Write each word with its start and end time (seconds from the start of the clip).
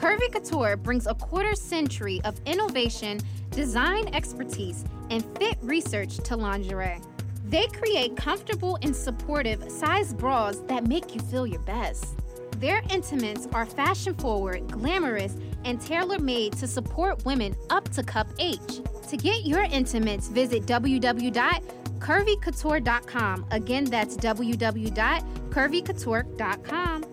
Curvy 0.00 0.32
Couture 0.32 0.76
brings 0.78 1.06
a 1.06 1.14
quarter 1.14 1.54
century 1.54 2.22
of 2.24 2.40
innovation, 2.46 3.20
design 3.50 4.08
expertise, 4.14 4.82
and 5.10 5.22
fit 5.36 5.58
research 5.60 6.16
to 6.20 6.36
lingerie. 6.36 7.02
They 7.44 7.66
create 7.66 8.16
comfortable 8.16 8.78
and 8.80 8.96
supportive 8.96 9.70
size 9.70 10.14
bras 10.14 10.60
that 10.68 10.86
make 10.86 11.14
you 11.14 11.20
feel 11.20 11.46
your 11.46 11.60
best. 11.60 12.16
Their 12.56 12.82
intimates 12.88 13.46
are 13.52 13.66
fashion 13.66 14.14
forward, 14.14 14.72
glamorous, 14.72 15.36
and 15.66 15.78
tailor 15.78 16.18
made 16.18 16.54
to 16.54 16.66
support 16.66 17.22
women 17.26 17.54
up 17.68 17.86
to 17.90 18.02
cup 18.02 18.28
H. 18.38 18.80
To 19.08 19.18
get 19.18 19.44
your 19.44 19.64
intimates, 19.64 20.28
visit 20.28 20.64
www.curvycouture.com. 20.64 23.46
Again, 23.50 23.84
that's 23.84 24.16
www.curvycouture.com. 24.16 27.09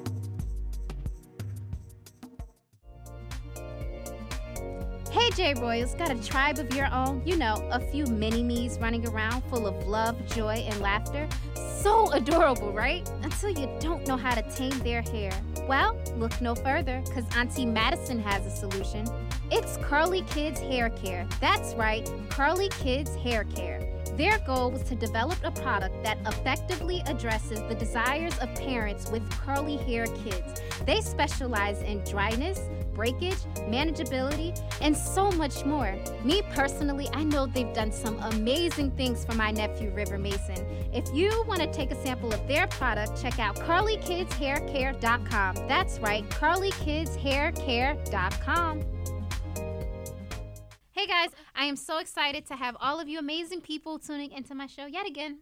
Hey 5.37 5.53
J 5.53 5.61
Royals, 5.61 5.93
got 5.93 6.09
a 6.09 6.15
tribe 6.15 6.57
of 6.57 6.73
your 6.73 6.91
own? 6.91 7.21
You 7.23 7.37
know, 7.37 7.69
a 7.71 7.79
few 7.79 8.07
mini 8.07 8.41
me's 8.41 8.79
running 8.79 9.07
around 9.07 9.43
full 9.43 9.67
of 9.67 9.87
love, 9.87 10.15
joy, 10.33 10.65
and 10.67 10.81
laughter. 10.81 11.27
So 11.53 12.11
adorable, 12.11 12.73
right? 12.73 13.07
Until 13.21 13.51
you 13.51 13.69
don't 13.79 14.07
know 14.07 14.17
how 14.17 14.33
to 14.33 14.41
tame 14.49 14.77
their 14.79 15.03
hair. 15.03 15.31
Well, 15.67 15.95
look 16.15 16.41
no 16.41 16.55
further, 16.55 17.03
because 17.05 17.23
Auntie 17.35 17.67
Madison 17.67 18.19
has 18.19 18.47
a 18.47 18.49
solution. 18.49 19.05
It's 19.51 19.77
Curly 19.77 20.23
Kids 20.23 20.59
Hair 20.59 20.89
Care. 20.91 21.27
That's 21.39 21.75
right, 21.75 22.09
Curly 22.31 22.69
Kids 22.69 23.13
Hair 23.17 23.43
Care. 23.43 23.81
Their 24.15 24.39
goal 24.39 24.71
was 24.71 24.81
to 24.85 24.95
develop 24.95 25.37
a 25.43 25.51
product 25.51 26.03
that 26.03 26.17
effectively 26.25 27.03
addresses 27.05 27.59
the 27.69 27.75
desires 27.75 28.35
of 28.39 28.51
parents 28.55 29.11
with 29.11 29.29
curly 29.29 29.77
hair 29.77 30.07
kids. 30.07 30.59
They 30.87 31.01
specialize 31.01 31.83
in 31.83 32.03
dryness, 32.03 32.59
breakage, 32.97 33.37
manageability, 33.69 34.59
and 34.81 34.97
so 34.97 35.31
much 35.31 35.63
more. 35.63 35.95
Me 36.25 36.41
personally, 36.51 37.07
I 37.13 37.23
know 37.23 37.45
they've 37.45 37.73
done 37.73 37.93
some 37.93 38.19
amazing 38.19 38.91
things 38.91 39.23
for 39.23 39.35
my 39.35 39.51
nephew 39.51 39.91
River 39.91 40.17
Mason. 40.17 40.57
If 40.91 41.05
you 41.13 41.45
want 41.47 41.61
to 41.61 41.71
take 41.71 41.91
a 41.91 42.03
sample 42.03 42.33
of 42.33 42.45
their 42.47 42.67
product, 42.67 43.21
check 43.21 43.39
out 43.39 43.55
curlykidshaircare.com. 43.55 45.55
That's 45.67 45.99
right, 45.99 46.27
curlykidshaircare.com. 46.29 48.81
Hey 50.91 51.05
guys, 51.05 51.29
I 51.55 51.65
am 51.65 51.75
so 51.75 51.99
excited 51.99 52.47
to 52.47 52.55
have 52.55 52.75
all 52.81 52.99
of 52.99 53.07
you 53.07 53.19
amazing 53.19 53.61
people 53.61 53.99
tuning 53.99 54.31
into 54.31 54.55
my 54.55 54.65
show 54.65 54.87
yet 54.87 55.05
again. 55.05 55.41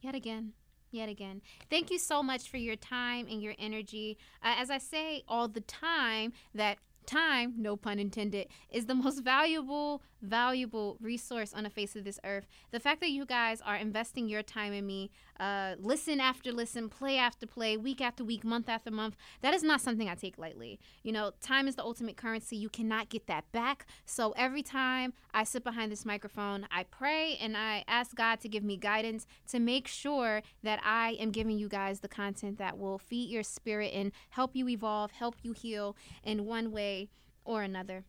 Yet 0.00 0.16
again. 0.16 0.54
Yet 0.92 1.08
again. 1.08 1.40
Thank 1.68 1.90
you 1.90 1.98
so 1.98 2.22
much 2.22 2.50
for 2.50 2.56
your 2.56 2.76
time 2.76 3.26
and 3.30 3.40
your 3.42 3.54
energy. 3.58 4.18
Uh, 4.42 4.54
as 4.58 4.70
I 4.70 4.78
say 4.78 5.22
all 5.28 5.46
the 5.46 5.60
time, 5.60 6.32
that 6.54 6.78
time, 7.06 7.54
no 7.56 7.76
pun 7.76 7.98
intended, 7.98 8.48
is 8.70 8.86
the 8.86 8.94
most 8.94 9.22
valuable, 9.22 10.02
valuable 10.22 10.96
resource 11.00 11.52
on 11.54 11.64
the 11.64 11.70
face 11.70 11.96
of 11.96 12.04
this 12.04 12.18
earth. 12.24 12.46
The 12.70 12.80
fact 12.80 13.00
that 13.00 13.10
you 13.10 13.24
guys 13.24 13.60
are 13.60 13.76
investing 13.76 14.28
your 14.28 14.42
time 14.42 14.72
in 14.72 14.86
me, 14.86 15.10
uh, 15.38 15.74
listen 15.78 16.20
after 16.20 16.52
listen, 16.52 16.88
play 16.88 17.16
after 17.16 17.46
play, 17.46 17.76
week 17.76 18.00
after 18.00 18.24
week, 18.24 18.44
month 18.44 18.68
after 18.68 18.90
month, 18.90 19.16
that 19.42 19.54
is 19.54 19.62
not 19.62 19.80
something 19.80 20.08
I 20.08 20.14
take 20.14 20.38
lightly. 20.38 20.78
You 21.02 21.12
know, 21.12 21.32
time 21.40 21.68
is 21.68 21.76
the 21.76 21.84
ultimate 21.84 22.16
currency. 22.16 22.56
You 22.56 22.68
cannot 22.68 23.08
get 23.08 23.26
that 23.26 23.50
back. 23.52 23.86
So 24.04 24.32
every 24.36 24.62
time 24.62 25.12
I 25.32 25.44
sit 25.44 25.64
behind 25.64 25.92
this 25.92 26.04
microphone, 26.04 26.66
I 26.70 26.84
pray 26.84 27.38
and 27.40 27.56
I 27.56 27.84
ask 27.86 28.14
God 28.14 28.40
to 28.40 28.48
give 28.48 28.64
me 28.64 28.76
guidance 28.76 29.26
to 29.48 29.58
make 29.58 29.86
sure 29.86 30.42
that 30.62 30.80
I 30.84 31.16
am 31.20 31.30
giving 31.30 31.58
you 31.58 31.68
guys 31.68 32.00
the 32.00 32.08
content 32.08 32.58
that 32.58 32.78
will 32.78 32.98
feed 32.98 33.30
your 33.30 33.42
spirit 33.42 33.92
and 33.94 34.12
help 34.30 34.54
you 34.54 34.68
evolve, 34.68 35.12
help 35.12 35.36
you 35.42 35.52
heal 35.52 35.96
in 36.22 36.46
one 36.46 36.72
way 36.72 37.08
or 37.44 37.62
another. 37.62 38.04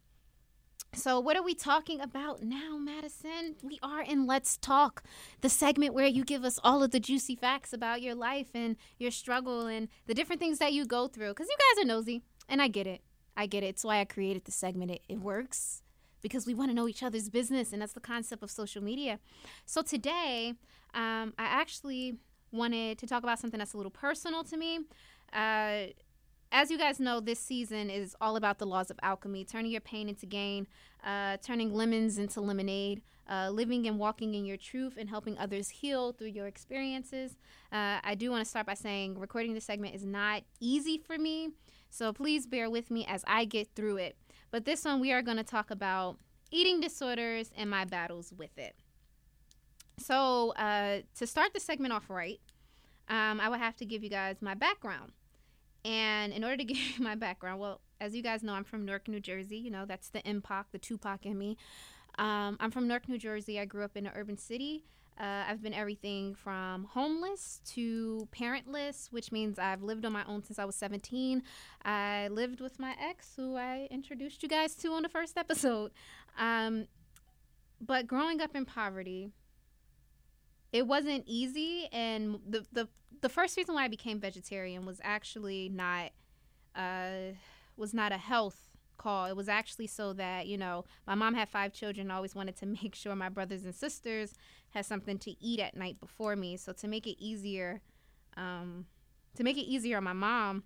So, 0.94 1.22
what 1.22 1.38
are 1.38 1.44
we 1.44 1.56
talking 1.56 2.02
about 2.02 2.44
now, 2.44 2.78
Madison? 2.78 3.56
We 3.64 3.80
are 3.81 4.02
in 4.02 4.28
Let's 4.28 4.57
Talk, 4.57 5.03
the 5.40 5.47
segment 5.47 5.94
where 5.94 6.06
you 6.06 6.25
give 6.25 6.44
us 6.44 6.59
all 6.66 6.84
of 6.84 6.91
the 6.91 7.00
juicy 7.00 7.34
facts 7.34 7.72
about 7.72 8.02
your 8.02 8.13
life 8.13 8.50
and 8.53 8.75
your 9.00 9.09
struggle 9.09 9.68
and 9.68 9.88
the 10.07 10.13
different 10.13 10.41
things 10.41 10.59
that 10.59 10.74
you 10.74 10.85
go 10.85 11.07
through. 11.07 11.29
Because 11.29 11.47
you 11.47 11.56
guys 11.57 11.85
are 11.85 11.88
nosy, 11.88 12.24
and 12.50 12.62
I 12.62 12.68
get 12.68 12.88
it. 12.88 13.00
I 13.38 13.46
get 13.46 13.63
it. 13.63 13.68
It's 13.68 13.85
why 13.85 14.02
I 14.02 14.06
created 14.06 14.44
the 14.44 14.52
segment. 14.52 14.91
It, 14.91 15.02
it 15.07 15.19
works 15.22 15.81
because 16.22 16.46
we 16.46 16.53
want 16.53 16.72
to 16.72 16.75
know 16.75 16.90
each 16.90 17.03
other's 17.03 17.29
business, 17.29 17.72
and 17.72 17.81
that's 17.81 17.94
the 17.94 18.02
concept 18.02 18.44
of 18.44 18.52
social 18.52 18.84
media. 18.84 19.19
So, 19.66 19.81
today, 19.81 20.56
um, 20.94 21.34
I 21.40 21.46
actually 21.46 22.18
wanted 22.52 22.97
to 22.97 23.08
talk 23.08 23.23
about 23.23 23.40
something 23.40 23.59
that's 23.59 23.73
a 23.73 23.78
little 23.78 23.91
personal 23.91 24.44
to 24.44 24.58
me. 24.58 24.79
Uh, 25.31 25.94
as 26.51 26.69
you 26.69 26.78
guys 26.78 27.00
know, 27.00 27.19
this 27.19 27.39
season 27.39 27.89
is 27.89 28.16
all 28.19 28.35
about 28.35 28.59
the 28.59 28.66
laws 28.66 28.91
of 28.91 29.00
alchemy, 29.01 29.45
turning 29.45 29.72
your 29.72 29.81
pain 29.81 30.09
into 30.09 30.25
gain, 30.25 30.67
uh, 31.03 31.38
turning 31.41 31.73
lemons 31.73 32.17
into 32.17 32.41
lemonade, 32.41 33.01
uh, 33.29 33.50
living 33.50 33.88
and 33.88 33.97
walking 33.97 34.34
in 34.34 34.45
your 34.45 34.57
truth, 34.57 34.95
and 34.97 35.09
helping 35.09 35.38
others 35.38 35.69
heal 35.69 36.11
through 36.11 36.28
your 36.28 36.47
experiences. 36.47 37.38
Uh, 37.72 38.00
I 38.03 38.16
do 38.16 38.29
want 38.31 38.44
to 38.44 38.50
start 38.50 38.66
by 38.66 38.73
saying 38.73 39.17
recording 39.17 39.53
this 39.53 39.63
segment 39.63 39.95
is 39.95 40.06
not 40.06 40.44
easy 40.59 40.97
for 40.97 41.17
me, 41.17 41.51
so 41.90 42.11
please 42.11 42.45
bear 42.45 42.69
with 42.69 42.91
me 42.91 43.06
as 43.07 43.23
I 43.25 43.45
get 43.45 43.69
through 43.73 43.97
it. 43.97 44.17
But 44.51 44.66
this 44.66 44.84
one, 44.84 45.00
we 45.00 45.13
are 45.13 45.22
going 45.22 45.38
to 45.38 45.44
talk 45.44 45.72
about 45.72 46.17
eating 46.51 46.81
disorders 46.81 47.50
and 47.56 47.69
my 47.69 47.85
battles 47.85 48.34
with 48.38 48.57
it. 48.57 48.75
So, 49.97 50.51
uh, 50.51 51.01
to 51.17 51.28
start 51.28 51.53
the 51.53 51.59
segment 51.59 51.94
off 51.94 52.09
right, 52.09 52.40
um, 53.07 53.40
I 53.40 53.47
would 53.47 53.59
have 53.59 53.78
to 53.78 53.85
give 53.85 54.03
you 54.03 54.09
guys 54.09 54.38
my 54.41 54.53
background. 54.56 55.13
And 55.84 56.34
in 56.34 56.44
order 56.44 56.58
to 56.58 56.64
give 56.66 56.78
you 56.78 57.03
my 57.03 57.16
background, 57.16 57.59
well, 57.59 57.81
as 58.00 58.16
you 58.16 58.22
guys 58.24 58.44
know, 58.44 58.53
I'm 58.53 58.64
from 58.64 58.86
Newark, 58.86 59.08
New 59.08 59.19
Jersey. 59.19 59.58
You 59.58 59.72
know, 59.72 59.86
that's 59.86 60.09
the 60.09 60.22
MPOC, 60.22 60.66
the 60.72 60.80
Tupac 60.80 61.25
in 61.25 61.38
me. 61.38 61.58
Um, 62.18 62.58
I'm 62.59 62.72
from 62.72 62.88
Newark, 62.88 63.08
New 63.08 63.18
Jersey. 63.18 63.59
I 63.59 63.66
grew 63.66 63.84
up 63.84 63.96
in 63.96 64.06
an 64.06 64.14
urban 64.16 64.38
city. 64.38 64.86
Uh, 65.20 65.44
I've 65.47 65.62
been 65.62 65.74
everything 65.74 66.34
from 66.34 66.86
homeless 66.86 67.62
to 67.74 68.28
parentless, 68.31 69.12
which 69.12 69.31
means 69.31 69.59
I've 69.59 69.84
lived 69.84 70.03
on 70.03 70.14
my 70.14 70.24
own 70.25 70.44
since 70.44 70.58
I 70.58 70.66
was 70.66 70.75
17. 70.75 71.44
I 71.86 72.28
lived 72.30 72.59
with 72.59 72.80
my 72.80 72.96
ex, 73.00 73.34
who 73.36 73.56
I 73.56 73.88
introduced 73.91 74.41
you 74.41 74.50
guys 74.50 74.74
to 74.75 74.94
on 74.94 75.03
the 75.03 75.09
first 75.09 75.38
episode. 75.38 75.91
Um, 76.40 76.88
but 77.80 78.08
growing 78.08 78.41
up 78.41 78.56
in 78.56 78.66
poverty, 78.66 79.30
it 80.72 80.88
wasn't 80.88 81.24
easy 81.28 81.88
and 81.92 82.40
the, 82.48 82.66
the 82.72 82.88
the 83.22 83.30
first 83.30 83.56
reason 83.58 83.76
why 83.76 83.84
I 83.84 83.88
became 83.88 84.20
vegetarian 84.20 84.86
was 84.86 85.00
actually 85.04 85.70
not 85.70 86.12
uh 86.76 87.34
was 87.78 87.94
not 87.94 88.12
a 88.12 88.18
health 88.18 88.72
call. 88.98 89.26
It 89.26 89.36
was 89.36 89.50
actually 89.50 89.88
so 89.88 90.14
that, 90.14 90.46
you 90.46 90.58
know, 90.58 90.86
my 91.08 91.16
mom 91.16 91.34
had 91.34 91.50
five 91.50 91.74
children, 91.74 92.12
always 92.12 92.36
wanted 92.36 92.56
to 92.58 92.66
make 92.84 92.94
sure 92.96 93.16
my 93.16 93.30
brothers 93.30 93.64
and 93.64 93.74
sisters 93.74 94.34
had 94.70 94.86
something 94.86 95.18
to 95.20 95.32
eat 95.44 95.59
at 95.59 95.76
night 95.76 96.00
before 96.00 96.36
me. 96.36 96.58
So 96.58 96.72
to 96.74 96.88
make 96.88 97.08
it 97.08 97.22
easier 97.22 97.82
um 98.38 98.86
to 99.36 99.44
make 99.44 99.58
it 99.58 99.62
easier 99.62 99.98
on 99.98 100.03
my 100.03 100.14
mom, 100.14 100.64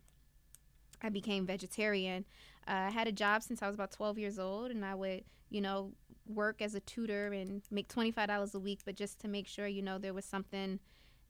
I 1.01 1.09
became 1.09 1.45
vegetarian. 1.45 2.25
Uh, 2.67 2.87
I 2.87 2.89
had 2.89 3.07
a 3.07 3.11
job 3.11 3.43
since 3.43 3.61
I 3.61 3.67
was 3.67 3.75
about 3.75 3.91
12 3.91 4.17
years 4.17 4.39
old, 4.39 4.71
and 4.71 4.83
I 4.85 4.95
would, 4.95 5.23
you 5.49 5.61
know, 5.61 5.93
work 6.27 6.61
as 6.61 6.75
a 6.75 6.79
tutor 6.79 7.31
and 7.33 7.61
make 7.69 7.87
$25 7.87 8.53
a 8.55 8.59
week, 8.59 8.79
but 8.85 8.95
just 8.95 9.19
to 9.19 9.27
make 9.27 9.47
sure, 9.47 9.67
you 9.67 9.81
know, 9.81 9.97
there 9.97 10.13
was 10.13 10.25
something 10.25 10.79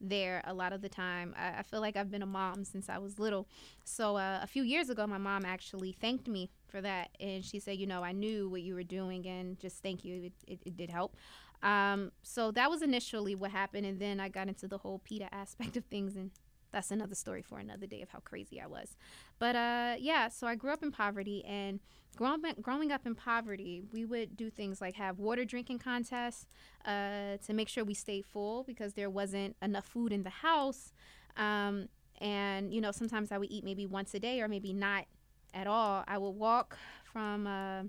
there 0.00 0.42
a 0.44 0.54
lot 0.54 0.72
of 0.72 0.82
the 0.82 0.88
time. 0.88 1.34
I, 1.38 1.58
I 1.58 1.62
feel 1.62 1.80
like 1.80 1.96
I've 1.96 2.10
been 2.10 2.22
a 2.22 2.26
mom 2.26 2.64
since 2.64 2.88
I 2.88 2.98
was 2.98 3.18
little. 3.18 3.48
So 3.84 4.16
uh, 4.16 4.40
a 4.42 4.46
few 4.46 4.62
years 4.62 4.90
ago, 4.90 5.06
my 5.06 5.18
mom 5.18 5.44
actually 5.44 5.92
thanked 5.92 6.28
me 6.28 6.50
for 6.68 6.80
that. 6.80 7.10
And 7.20 7.44
she 7.44 7.58
said, 7.58 7.78
you 7.78 7.86
know, 7.86 8.02
I 8.02 8.12
knew 8.12 8.48
what 8.48 8.62
you 8.62 8.74
were 8.74 8.82
doing 8.82 9.26
and 9.26 9.58
just 9.58 9.82
thank 9.82 10.04
you. 10.04 10.24
It, 10.24 10.32
it, 10.46 10.58
it 10.66 10.76
did 10.76 10.90
help. 10.90 11.16
Um, 11.62 12.12
so 12.22 12.50
that 12.52 12.70
was 12.70 12.82
initially 12.82 13.34
what 13.34 13.50
happened. 13.50 13.86
And 13.86 13.98
then 13.98 14.20
I 14.20 14.28
got 14.28 14.48
into 14.48 14.68
the 14.68 14.78
whole 14.78 14.98
PETA 14.98 15.34
aspect 15.34 15.76
of 15.76 15.84
things 15.86 16.16
and 16.16 16.30
that's 16.76 16.90
another 16.90 17.14
story 17.14 17.40
for 17.40 17.58
another 17.58 17.86
day 17.86 18.02
of 18.02 18.10
how 18.10 18.18
crazy 18.18 18.60
I 18.60 18.66
was. 18.66 18.98
But 19.38 19.56
uh, 19.56 19.94
yeah, 19.98 20.28
so 20.28 20.46
I 20.46 20.56
grew 20.56 20.70
up 20.70 20.82
in 20.82 20.92
poverty, 20.92 21.42
and 21.46 21.80
growing 22.16 22.44
up, 22.44 22.60
growing 22.60 22.92
up 22.92 23.06
in 23.06 23.14
poverty, 23.14 23.82
we 23.94 24.04
would 24.04 24.36
do 24.36 24.50
things 24.50 24.78
like 24.78 24.94
have 24.96 25.18
water 25.18 25.46
drinking 25.46 25.78
contests 25.78 26.46
uh, 26.84 27.38
to 27.46 27.54
make 27.54 27.70
sure 27.70 27.82
we 27.82 27.94
stayed 27.94 28.26
full 28.26 28.62
because 28.62 28.92
there 28.92 29.08
wasn't 29.08 29.56
enough 29.62 29.86
food 29.86 30.12
in 30.12 30.22
the 30.22 30.28
house. 30.28 30.92
Um, 31.38 31.88
and 32.20 32.74
you 32.74 32.82
know, 32.82 32.92
sometimes 32.92 33.32
I 33.32 33.38
would 33.38 33.50
eat 33.50 33.64
maybe 33.64 33.86
once 33.86 34.12
a 34.12 34.20
day 34.20 34.42
or 34.42 34.48
maybe 34.48 34.74
not 34.74 35.06
at 35.54 35.66
all. 35.66 36.04
I 36.06 36.18
would 36.18 36.36
walk 36.36 36.76
from 37.10 37.46
uh, 37.46 37.84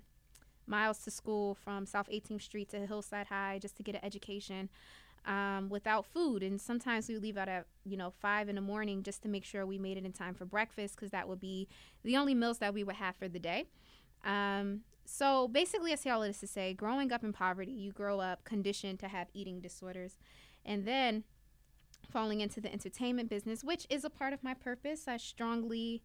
miles 0.66 1.00
to 1.00 1.12
school 1.12 1.56
from 1.56 1.86
South 1.86 2.08
18th 2.10 2.42
Street 2.42 2.70
to 2.70 2.86
Hillside 2.86 3.28
High 3.28 3.60
just 3.62 3.76
to 3.76 3.84
get 3.84 3.96
an 3.96 4.06
education 4.06 4.70
um, 5.28 5.70
without 5.70 6.06
food. 6.06 6.42
And 6.42 6.60
sometimes 6.60 7.08
we 7.08 7.16
would 7.16 7.24
leave 7.24 7.38
out 7.38 7.50
at, 7.50 7.68
you 7.86 7.98
know, 7.98 8.10
five 8.10 8.50
in 8.50 8.56
the 8.56 8.62
morning 8.62 9.04
just 9.04 9.22
to 9.24 9.30
make 9.30 9.44
sure 9.44 9.66
we 9.66 9.78
made 9.78 9.98
it 9.98 10.06
in 10.06 10.14
time 10.14 10.34
for 10.34 10.46
breakfast 10.46 10.96
because 10.96 11.12
that 11.12 11.28
would 11.28 11.40
be 11.40 11.68
the 12.04 12.18
only 12.18 12.34
meals 12.34 12.58
that 12.60 12.74
we 12.74 12.84
would 12.84 12.96
have 12.96 13.16
for 13.18 13.28
the 13.28 13.40
day. 13.40 13.66
Um, 14.24 14.82
so 15.06 15.48
basically, 15.48 15.92
I 15.92 15.96
say 15.96 16.10
all 16.10 16.22
this 16.22 16.40
to 16.40 16.48
say 16.48 16.74
growing 16.74 17.12
up 17.12 17.24
in 17.24 17.34
poverty, 17.34 17.72
you 17.72 17.92
grow 17.92 18.20
up 18.20 18.44
conditioned 18.46 19.00
to 19.00 19.10
have 19.10 19.28
eating 19.34 19.60
disorders. 19.60 20.18
And 20.66 20.86
then 20.86 21.26
falling 22.10 22.40
into 22.42 22.62
the 22.62 22.72
entertainment 22.72 23.30
business, 23.30 23.64
which 23.64 23.86
is 23.90 24.06
a 24.06 24.10
part 24.10 24.32
of 24.34 24.44
my 24.44 24.54
purpose. 24.54 25.08
I 25.08 25.18
strongly 25.18 26.02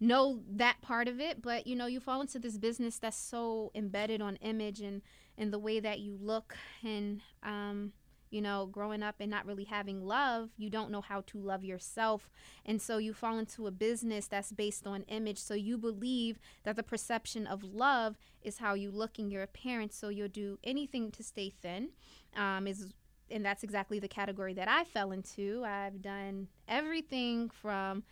know 0.00 0.40
that 0.50 0.82
part 0.82 1.06
of 1.06 1.20
it 1.20 1.40
but 1.40 1.68
you 1.68 1.76
know 1.76 1.86
you 1.86 2.00
fall 2.00 2.20
into 2.20 2.38
this 2.38 2.58
business 2.58 2.98
that's 2.98 3.16
so 3.16 3.70
embedded 3.76 4.20
on 4.20 4.34
image 4.36 4.80
and 4.80 5.00
and 5.38 5.52
the 5.52 5.58
way 5.58 5.78
that 5.78 6.00
you 6.00 6.18
look 6.20 6.56
and 6.82 7.20
um 7.44 7.92
you 8.34 8.42
know 8.42 8.66
growing 8.66 9.02
up 9.02 9.16
and 9.20 9.30
not 9.30 9.46
really 9.46 9.64
having 9.64 10.04
love 10.04 10.50
you 10.56 10.68
don't 10.68 10.90
know 10.90 11.00
how 11.00 11.20
to 11.22 11.38
love 11.38 11.64
yourself 11.64 12.28
and 12.66 12.82
so 12.82 12.98
you 12.98 13.14
fall 13.14 13.38
into 13.38 13.66
a 13.66 13.70
business 13.70 14.26
that's 14.26 14.52
based 14.52 14.86
on 14.86 15.02
image 15.04 15.38
so 15.38 15.54
you 15.54 15.78
believe 15.78 16.38
that 16.64 16.76
the 16.76 16.82
perception 16.82 17.46
of 17.46 17.62
love 17.62 18.16
is 18.42 18.58
how 18.58 18.74
you 18.74 18.90
look 18.90 19.18
in 19.18 19.30
your 19.30 19.42
appearance 19.42 19.96
so 19.96 20.08
you'll 20.08 20.28
do 20.28 20.58
anything 20.64 21.10
to 21.10 21.22
stay 21.22 21.48
thin 21.48 21.90
um, 22.36 22.66
is 22.66 22.92
and 23.30 23.44
that's 23.44 23.62
exactly 23.62 23.98
the 23.98 24.08
category 24.08 24.54
that 24.54 24.68
I 24.68 24.84
fell 24.84 25.12
into. 25.12 25.64
I've 25.64 26.02
done 26.02 26.48
everything 26.68 27.50
from 27.50 28.04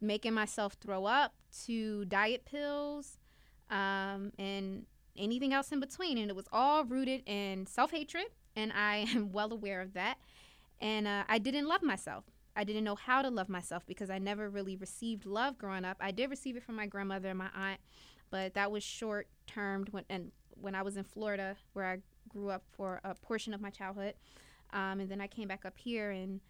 making 0.00 0.34
myself 0.34 0.74
throw 0.74 1.04
up 1.04 1.34
to 1.66 2.04
diet 2.04 2.44
pills 2.44 3.18
um, 3.70 4.32
and 4.38 4.86
anything 5.16 5.52
else 5.52 5.72
in 5.72 5.80
between. 5.80 6.18
And 6.18 6.30
it 6.30 6.36
was 6.36 6.46
all 6.52 6.84
rooted 6.84 7.22
in 7.26 7.66
self 7.66 7.90
hatred. 7.90 8.26
And 8.58 8.72
I 8.72 9.06
am 9.14 9.32
well 9.32 9.52
aware 9.52 9.80
of 9.80 9.94
that. 9.94 10.18
And 10.80 11.06
uh, 11.06 11.24
I 11.28 11.38
didn't 11.38 11.66
love 11.66 11.82
myself. 11.82 12.24
I 12.56 12.64
didn't 12.64 12.84
know 12.84 12.96
how 12.96 13.22
to 13.22 13.30
love 13.30 13.48
myself 13.48 13.86
because 13.86 14.10
I 14.10 14.18
never 14.18 14.50
really 14.50 14.76
received 14.76 15.26
love 15.26 15.58
growing 15.58 15.84
up. 15.84 15.96
I 16.00 16.10
did 16.10 16.28
receive 16.28 16.56
it 16.56 16.64
from 16.64 16.74
my 16.74 16.86
grandmother 16.86 17.28
and 17.28 17.38
my 17.38 17.50
aunt, 17.54 17.80
but 18.30 18.54
that 18.54 18.72
was 18.72 18.82
short 18.82 19.28
termed 19.46 19.90
when 19.90 20.04
and 20.10 20.32
when 20.60 20.74
I 20.74 20.82
was 20.82 20.96
in 20.96 21.04
Florida 21.04 21.56
where 21.72 21.84
I 21.84 21.98
grew 22.28 22.50
up 22.50 22.64
for 22.72 23.00
a 23.04 23.14
portion 23.14 23.54
of 23.54 23.60
my 23.60 23.70
childhood. 23.70 24.14
Um, 24.72 25.00
and 25.00 25.08
then 25.08 25.20
I 25.20 25.28
came 25.28 25.46
back 25.46 25.64
up 25.64 25.78
here 25.78 26.10
and 26.10 26.40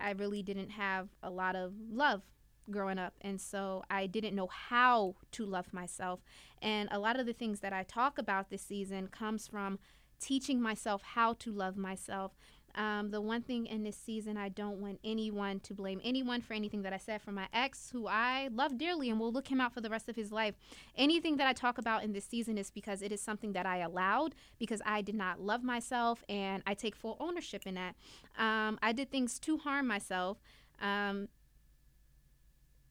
I 0.00 0.10
really 0.10 0.42
didn't 0.42 0.70
have 0.70 1.08
a 1.22 1.30
lot 1.30 1.54
of 1.54 1.72
love 1.90 2.22
growing 2.70 2.98
up 2.98 3.14
and 3.20 3.40
so 3.40 3.82
i 3.90 4.06
didn't 4.06 4.36
know 4.36 4.46
how 4.46 5.16
to 5.32 5.44
love 5.44 5.72
myself 5.72 6.20
and 6.60 6.88
a 6.92 6.98
lot 6.98 7.18
of 7.18 7.26
the 7.26 7.32
things 7.32 7.60
that 7.60 7.72
i 7.72 7.82
talk 7.82 8.18
about 8.18 8.50
this 8.50 8.62
season 8.62 9.08
comes 9.08 9.48
from 9.48 9.78
teaching 10.22 10.60
myself 10.60 11.02
how 11.02 11.34
to 11.34 11.50
love 11.52 11.76
myself 11.76 12.32
um, 12.74 13.10
the 13.10 13.20
one 13.20 13.42
thing 13.42 13.66
in 13.66 13.82
this 13.82 13.96
season 13.96 14.38
i 14.38 14.48
don't 14.48 14.80
want 14.80 14.98
anyone 15.04 15.60
to 15.60 15.74
blame 15.74 16.00
anyone 16.02 16.40
for 16.40 16.54
anything 16.54 16.82
that 16.82 16.92
i 16.92 16.96
said 16.96 17.20
from 17.20 17.34
my 17.34 17.46
ex 17.52 17.90
who 17.90 18.06
i 18.06 18.48
love 18.52 18.78
dearly 18.78 19.10
and 19.10 19.20
will 19.20 19.32
look 19.32 19.48
him 19.48 19.60
out 19.60 19.74
for 19.74 19.82
the 19.82 19.90
rest 19.90 20.08
of 20.08 20.16
his 20.16 20.32
life 20.32 20.54
anything 20.96 21.36
that 21.36 21.46
i 21.46 21.52
talk 21.52 21.76
about 21.76 22.02
in 22.02 22.12
this 22.12 22.24
season 22.24 22.56
is 22.56 22.70
because 22.70 23.02
it 23.02 23.12
is 23.12 23.20
something 23.20 23.52
that 23.52 23.66
i 23.66 23.78
allowed 23.78 24.34
because 24.58 24.80
i 24.86 25.02
did 25.02 25.14
not 25.14 25.38
love 25.38 25.62
myself 25.62 26.24
and 26.30 26.62
i 26.66 26.72
take 26.72 26.96
full 26.96 27.16
ownership 27.20 27.66
in 27.66 27.74
that 27.74 27.94
um, 28.38 28.78
i 28.80 28.92
did 28.92 29.10
things 29.10 29.38
to 29.38 29.58
harm 29.58 29.86
myself 29.86 30.38
um, 30.80 31.28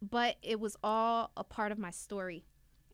but 0.01 0.37
it 0.41 0.59
was 0.59 0.75
all 0.83 1.31
a 1.37 1.43
part 1.43 1.71
of 1.71 1.77
my 1.77 1.91
story. 1.91 2.45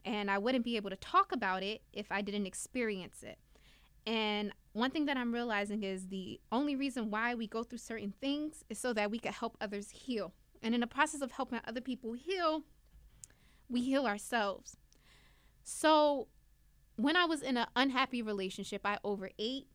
And 0.03 0.29
I 0.29 0.37
wouldn't 0.37 0.65
be 0.65 0.75
able 0.75 0.89
to 0.89 0.95
talk 0.95 1.31
about 1.31 1.63
it 1.63 1.81
if 1.93 2.11
I 2.11 2.21
didn't 2.21 2.45
experience 2.45 3.23
it. 3.23 3.37
And 4.07 4.53
one 4.71 4.89
thing 4.89 5.05
that 5.07 5.17
I'm 5.17 5.33
realizing 5.33 5.83
is 5.83 6.07
the 6.07 6.39
only 6.49 6.77
reason 6.77 7.11
why 7.11 7.35
we 7.35 7.45
go 7.45 7.61
through 7.63 7.79
certain 7.79 8.13
things 8.21 8.63
is 8.69 8.79
so 8.79 8.93
that 8.93 9.11
we 9.11 9.19
can 9.19 9.33
help 9.33 9.57
others 9.59 9.89
heal. 9.89 10.33
And 10.63 10.73
in 10.73 10.79
the 10.79 10.87
process 10.87 11.21
of 11.21 11.31
helping 11.31 11.59
other 11.67 11.81
people 11.81 12.13
heal, 12.13 12.63
we 13.69 13.81
heal 13.81 14.07
ourselves. 14.07 14.77
So 15.65 16.29
when 16.95 17.17
I 17.17 17.25
was 17.25 17.41
in 17.41 17.57
an 17.57 17.67
unhappy 17.75 18.21
relationship, 18.21 18.81
I 18.85 18.97
overate. 19.03 19.67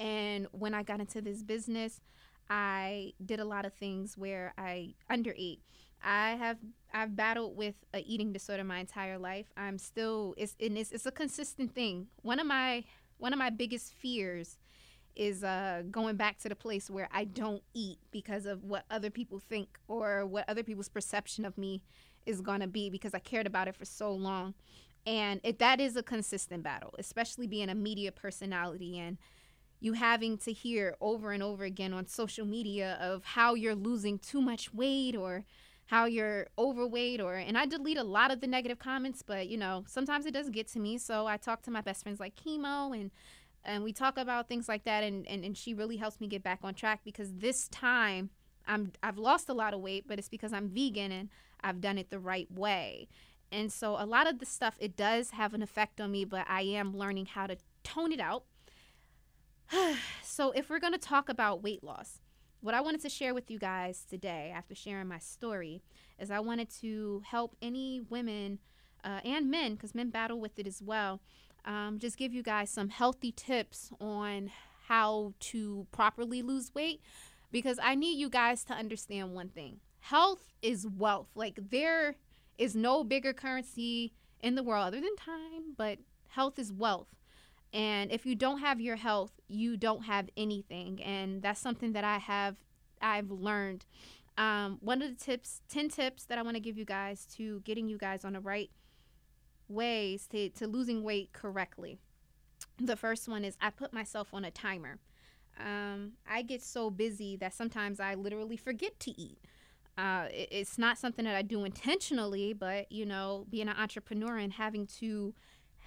And 0.00 0.46
when 0.52 0.72
I 0.72 0.82
got 0.82 1.00
into 1.00 1.20
this 1.20 1.42
business, 1.42 2.00
I 2.48 3.12
did 3.24 3.38
a 3.38 3.44
lot 3.44 3.66
of 3.66 3.74
things 3.74 4.16
where 4.16 4.54
I 4.56 4.94
underate. 5.10 5.60
I 6.02 6.36
have 6.36 6.58
I've 6.94 7.16
battled 7.16 7.56
with 7.56 7.74
a 7.92 8.00
eating 8.00 8.32
disorder 8.32 8.64
my 8.64 8.78
entire 8.78 9.18
life. 9.18 9.46
I'm 9.56 9.78
still 9.78 10.34
it's 10.38 10.54
it's, 10.58 10.92
it's 10.92 11.06
a 11.06 11.10
consistent 11.10 11.74
thing. 11.74 12.06
One 12.22 12.38
of 12.38 12.46
my 12.46 12.84
one 13.18 13.32
of 13.32 13.38
my 13.38 13.50
biggest 13.50 13.92
fears 13.94 14.58
is 15.14 15.42
uh, 15.42 15.82
going 15.90 16.16
back 16.16 16.38
to 16.38 16.48
the 16.48 16.54
place 16.54 16.90
where 16.90 17.08
I 17.12 17.24
don't 17.24 17.62
eat 17.74 17.98
because 18.10 18.44
of 18.44 18.64
what 18.64 18.84
other 18.90 19.10
people 19.10 19.38
think 19.38 19.78
or 19.88 20.26
what 20.26 20.48
other 20.48 20.62
people's 20.62 20.90
perception 20.90 21.44
of 21.44 21.56
me 21.56 21.82
is 22.26 22.40
going 22.40 22.60
to 22.60 22.66
be 22.66 22.90
because 22.90 23.14
I 23.14 23.18
cared 23.18 23.46
about 23.46 23.68
it 23.68 23.76
for 23.76 23.86
so 23.86 24.12
long. 24.12 24.54
And 25.06 25.40
it, 25.42 25.58
that 25.60 25.80
is 25.80 25.96
a 25.96 26.02
consistent 26.02 26.62
battle, 26.62 26.94
especially 26.98 27.46
being 27.46 27.70
a 27.70 27.74
media 27.74 28.12
personality 28.12 28.98
and 28.98 29.16
you 29.80 29.92
having 29.92 30.36
to 30.38 30.52
hear 30.52 30.96
over 31.00 31.32
and 31.32 31.42
over 31.42 31.64
again 31.64 31.92
on 31.92 32.06
social 32.06 32.46
media 32.46 32.98
of 33.00 33.24
how 33.24 33.54
you're 33.54 33.74
losing 33.74 34.18
too 34.18 34.40
much 34.40 34.74
weight 34.74 35.14
or 35.14 35.44
how 35.86 36.04
you're 36.04 36.48
overweight 36.58 37.20
or 37.20 37.34
and 37.34 37.56
I 37.56 37.64
delete 37.66 37.96
a 37.96 38.04
lot 38.04 38.30
of 38.30 38.40
the 38.40 38.46
negative 38.46 38.78
comments, 38.78 39.22
but 39.22 39.48
you 39.48 39.56
know, 39.56 39.84
sometimes 39.86 40.26
it 40.26 40.34
does 40.34 40.50
get 40.50 40.66
to 40.68 40.80
me. 40.80 40.98
So 40.98 41.26
I 41.26 41.36
talk 41.36 41.62
to 41.62 41.70
my 41.70 41.80
best 41.80 42.02
friends 42.02 42.20
like 42.20 42.36
chemo 42.36 42.98
and 42.98 43.10
and 43.64 43.82
we 43.82 43.92
talk 43.92 44.16
about 44.16 44.48
things 44.48 44.68
like 44.68 44.84
that 44.84 45.02
and, 45.02 45.26
and, 45.26 45.44
and 45.44 45.56
she 45.56 45.74
really 45.74 45.96
helps 45.96 46.20
me 46.20 46.28
get 46.28 46.42
back 46.42 46.60
on 46.62 46.74
track 46.74 47.00
because 47.04 47.32
this 47.34 47.68
time 47.68 48.30
I'm 48.66 48.92
I've 49.02 49.18
lost 49.18 49.48
a 49.48 49.54
lot 49.54 49.74
of 49.74 49.80
weight, 49.80 50.04
but 50.08 50.18
it's 50.18 50.28
because 50.28 50.52
I'm 50.52 50.68
vegan 50.68 51.12
and 51.12 51.28
I've 51.60 51.80
done 51.80 51.98
it 51.98 52.10
the 52.10 52.18
right 52.18 52.50
way. 52.50 53.08
And 53.52 53.72
so 53.72 53.96
a 53.96 54.06
lot 54.06 54.28
of 54.28 54.40
the 54.40 54.46
stuff 54.46 54.76
it 54.80 54.96
does 54.96 55.30
have 55.30 55.54
an 55.54 55.62
effect 55.62 56.00
on 56.00 56.10
me, 56.10 56.24
but 56.24 56.46
I 56.48 56.62
am 56.62 56.96
learning 56.96 57.26
how 57.26 57.46
to 57.46 57.56
tone 57.84 58.12
it 58.12 58.20
out. 58.20 58.44
so 60.22 60.50
if 60.50 60.68
we're 60.68 60.80
going 60.80 60.92
to 60.92 60.98
talk 60.98 61.28
about 61.28 61.62
weight 61.62 61.84
loss, 61.84 62.20
what 62.66 62.74
I 62.74 62.80
wanted 62.80 63.00
to 63.02 63.08
share 63.08 63.32
with 63.32 63.48
you 63.48 63.60
guys 63.60 64.04
today, 64.10 64.52
after 64.52 64.74
sharing 64.74 65.06
my 65.06 65.20
story, 65.20 65.82
is 66.18 66.32
I 66.32 66.40
wanted 66.40 66.68
to 66.80 67.22
help 67.24 67.54
any 67.62 68.00
women 68.10 68.58
uh, 69.04 69.20
and 69.24 69.48
men, 69.48 69.74
because 69.74 69.94
men 69.94 70.10
battle 70.10 70.40
with 70.40 70.58
it 70.58 70.66
as 70.66 70.82
well, 70.82 71.20
um, 71.64 72.00
just 72.00 72.16
give 72.16 72.34
you 72.34 72.42
guys 72.42 72.68
some 72.68 72.88
healthy 72.88 73.30
tips 73.30 73.92
on 74.00 74.50
how 74.88 75.32
to 75.38 75.86
properly 75.92 76.42
lose 76.42 76.74
weight. 76.74 77.00
Because 77.52 77.78
I 77.80 77.94
need 77.94 78.18
you 78.18 78.28
guys 78.28 78.64
to 78.64 78.72
understand 78.72 79.32
one 79.32 79.50
thing 79.50 79.78
health 80.00 80.52
is 80.60 80.88
wealth. 80.88 81.28
Like, 81.36 81.70
there 81.70 82.16
is 82.58 82.74
no 82.74 83.04
bigger 83.04 83.32
currency 83.32 84.12
in 84.40 84.56
the 84.56 84.64
world 84.64 84.88
other 84.88 85.00
than 85.00 85.14
time, 85.14 85.74
but 85.76 85.98
health 86.30 86.58
is 86.58 86.72
wealth. 86.72 87.14
And 87.72 88.10
if 88.10 88.24
you 88.24 88.34
don't 88.34 88.58
have 88.60 88.80
your 88.80 88.96
health, 88.96 89.32
you 89.48 89.76
don't 89.76 90.04
have 90.04 90.28
anything. 90.36 91.02
And 91.02 91.42
that's 91.42 91.60
something 91.60 91.92
that 91.92 92.04
I 92.04 92.18
have 92.18 92.56
I've 93.00 93.30
learned. 93.30 93.84
Um, 94.38 94.78
one 94.80 95.02
of 95.02 95.08
the 95.08 95.22
tips, 95.22 95.60
10 95.68 95.88
tips 95.88 96.24
that 96.24 96.38
I 96.38 96.42
want 96.42 96.56
to 96.56 96.60
give 96.60 96.76
you 96.76 96.84
guys 96.84 97.26
to 97.36 97.60
getting 97.60 97.88
you 97.88 97.98
guys 97.98 98.24
on 98.24 98.34
the 98.34 98.40
right 98.40 98.70
ways 99.68 100.26
to, 100.28 100.50
to 100.50 100.66
losing 100.66 101.02
weight 101.02 101.32
correctly. 101.32 101.98
The 102.78 102.96
first 102.96 103.28
one 103.28 103.44
is 103.44 103.56
I 103.60 103.70
put 103.70 103.92
myself 103.92 104.28
on 104.32 104.44
a 104.44 104.50
timer. 104.50 104.98
Um, 105.58 106.12
I 106.28 106.42
get 106.42 106.62
so 106.62 106.90
busy 106.90 107.36
that 107.36 107.54
sometimes 107.54 107.98
I 107.98 108.14
literally 108.14 108.58
forget 108.58 108.98
to 109.00 109.20
eat. 109.20 109.38
Uh, 109.96 110.26
it, 110.30 110.48
it's 110.50 110.76
not 110.76 110.98
something 110.98 111.24
that 111.24 111.34
I 111.34 111.40
do 111.40 111.64
intentionally, 111.64 112.52
but 112.52 112.92
you 112.92 113.06
know, 113.06 113.46
being 113.48 113.68
an 113.68 113.76
entrepreneur 113.76 114.36
and 114.36 114.52
having 114.52 114.86
to 114.98 115.34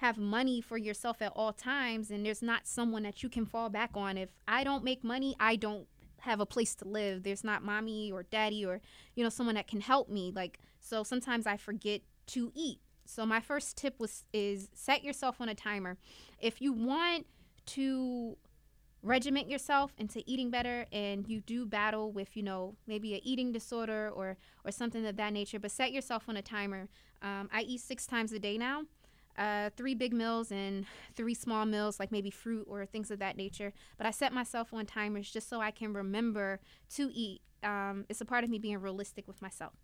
have 0.00 0.16
money 0.16 0.62
for 0.62 0.78
yourself 0.78 1.20
at 1.20 1.30
all 1.36 1.52
times 1.52 2.10
and 2.10 2.24
there's 2.24 2.40
not 2.40 2.66
someone 2.66 3.02
that 3.02 3.22
you 3.22 3.28
can 3.28 3.44
fall 3.44 3.68
back 3.68 3.90
on. 3.94 4.16
If 4.16 4.30
i 4.48 4.64
don't 4.64 4.82
make 4.82 5.04
money 5.04 5.36
i 5.38 5.56
don't 5.56 5.86
have 6.20 6.40
a 6.40 6.46
place 6.46 6.74
to 6.76 6.86
live. 6.86 7.22
There's 7.22 7.44
not 7.44 7.62
mommy 7.62 8.10
or 8.12 8.22
daddy 8.22 8.64
or 8.64 8.80
you 9.14 9.22
know 9.22 9.30
someone 9.30 9.54
that 9.56 9.68
can 9.68 9.80
help 9.80 10.08
me. 10.08 10.32
Like 10.34 10.58
so 10.80 11.02
sometimes 11.02 11.46
i 11.46 11.56
forget 11.56 12.00
to 12.28 12.50
eat. 12.54 12.80
So 13.04 13.26
my 13.26 13.40
first 13.40 13.76
tip 13.76 13.98
was 13.98 14.24
is 14.32 14.68
set 14.74 15.04
yourself 15.04 15.40
on 15.40 15.48
a 15.48 15.54
timer. 15.54 15.98
If 16.40 16.62
you 16.62 16.72
want 16.72 17.26
to 17.66 18.36
regiment 19.02 19.48
yourself 19.48 19.92
into 19.98 20.22
eating 20.26 20.50
better 20.50 20.86
and 20.92 21.26
you 21.26 21.40
do 21.40 21.64
battle 21.64 22.12
with 22.12 22.36
you 22.36 22.42
know 22.42 22.74
maybe 22.86 23.14
a 23.14 23.20
eating 23.22 23.52
disorder 23.52 24.10
or 24.14 24.36
or 24.64 24.70
something 24.70 25.06
of 25.06 25.16
that 25.16 25.32
nature 25.32 25.58
but 25.58 25.70
set 25.70 25.92
yourself 25.92 26.24
on 26.26 26.38
a 26.38 26.42
timer. 26.42 26.88
Um, 27.22 27.50
i 27.52 27.60
eat 27.60 27.82
six 27.82 28.06
times 28.06 28.32
a 28.32 28.38
day 28.38 28.56
now 28.56 28.84
uh, 29.38 29.70
three 29.76 29.94
big 29.94 30.12
meals 30.12 30.50
and 30.52 30.86
three 31.14 31.34
small 31.34 31.64
meals, 31.64 31.98
like 31.98 32.12
maybe 32.12 32.30
fruit 32.30 32.66
or 32.68 32.84
things 32.86 33.10
of 33.10 33.18
that 33.20 33.36
nature. 33.36 33.72
But 33.98 34.06
I 34.06 34.10
set 34.10 34.32
myself 34.32 34.72
on 34.72 34.86
timers 34.86 35.30
just 35.30 35.48
so 35.48 35.60
I 35.60 35.70
can 35.70 35.92
remember 35.92 36.60
to 36.96 37.10
eat. 37.12 37.42
Um, 37.62 38.06
it's 38.08 38.20
a 38.20 38.24
part 38.24 38.44
of 38.44 38.50
me 38.50 38.58
being 38.58 38.78
realistic 38.78 39.28
with 39.28 39.40
myself. 39.42 39.74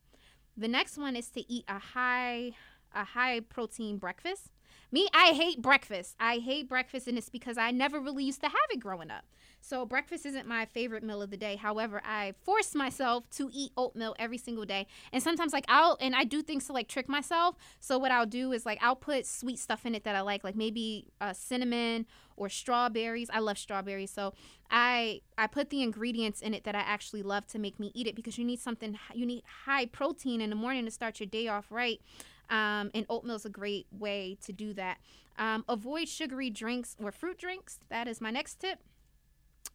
The 0.56 0.68
next 0.68 0.96
one 0.96 1.16
is 1.16 1.28
to 1.30 1.52
eat 1.52 1.64
a 1.68 1.78
high 1.78 2.52
a 2.94 3.04
high 3.04 3.40
protein 3.40 3.98
breakfast. 3.98 4.52
Me, 4.92 5.08
I 5.12 5.32
hate 5.32 5.60
breakfast. 5.60 6.14
I 6.20 6.36
hate 6.38 6.68
breakfast, 6.68 7.08
and 7.08 7.18
it's 7.18 7.28
because 7.28 7.58
I 7.58 7.70
never 7.70 8.00
really 8.00 8.24
used 8.24 8.40
to 8.40 8.48
have 8.48 8.70
it 8.70 8.80
growing 8.80 9.10
up. 9.10 9.24
So 9.60 9.84
breakfast 9.84 10.24
isn't 10.26 10.46
my 10.46 10.64
favorite 10.64 11.02
meal 11.02 11.20
of 11.22 11.30
the 11.30 11.36
day. 11.36 11.56
However, 11.56 12.00
I 12.04 12.34
force 12.44 12.74
myself 12.74 13.28
to 13.30 13.50
eat 13.52 13.72
oatmeal 13.76 14.14
every 14.18 14.38
single 14.38 14.64
day. 14.64 14.86
And 15.12 15.22
sometimes 15.22 15.52
like 15.52 15.64
I'll 15.68 15.98
and 16.00 16.14
I 16.14 16.22
do 16.22 16.40
things 16.40 16.66
to 16.66 16.72
like 16.72 16.86
trick 16.86 17.08
myself. 17.08 17.56
So 17.80 17.98
what 17.98 18.12
I'll 18.12 18.26
do 18.26 18.52
is 18.52 18.64
like 18.64 18.78
I'll 18.80 18.94
put 18.94 19.26
sweet 19.26 19.58
stuff 19.58 19.84
in 19.84 19.94
it 19.94 20.04
that 20.04 20.14
I 20.14 20.20
like, 20.20 20.44
like 20.44 20.54
maybe 20.54 21.06
uh, 21.20 21.32
cinnamon 21.32 22.06
or 22.36 22.48
strawberries. 22.48 23.28
I 23.32 23.40
love 23.40 23.58
strawberries. 23.58 24.10
So 24.12 24.34
I 24.70 25.22
I 25.36 25.48
put 25.48 25.70
the 25.70 25.82
ingredients 25.82 26.40
in 26.40 26.54
it 26.54 26.64
that 26.64 26.76
I 26.76 26.80
actually 26.80 27.22
love 27.22 27.46
to 27.48 27.58
make 27.58 27.80
me 27.80 27.90
eat 27.94 28.06
it 28.06 28.14
because 28.14 28.38
you 28.38 28.44
need 28.44 28.60
something 28.60 28.96
you 29.14 29.26
need 29.26 29.42
high 29.64 29.86
protein 29.86 30.40
in 30.40 30.50
the 30.50 30.56
morning 30.56 30.84
to 30.84 30.90
start 30.90 31.18
your 31.18 31.26
day 31.26 31.48
off 31.48 31.66
right. 31.70 32.00
Um, 32.48 32.90
and 32.94 33.06
oatmeal 33.08 33.36
is 33.36 33.44
a 33.44 33.50
great 33.50 33.86
way 33.90 34.38
to 34.44 34.52
do 34.52 34.72
that. 34.74 34.98
Um, 35.38 35.64
avoid 35.68 36.08
sugary 36.08 36.50
drinks 36.50 36.96
or 37.02 37.12
fruit 37.12 37.38
drinks. 37.38 37.78
That 37.88 38.08
is 38.08 38.20
my 38.20 38.30
next 38.30 38.60
tip. 38.60 38.78